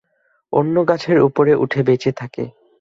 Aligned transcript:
অন্য 0.53 0.75
গাছের 0.85 1.17
উপরে 1.21 1.51
উঠে 1.55 1.81
বেচে 1.83 2.11
থাকে। 2.11 2.43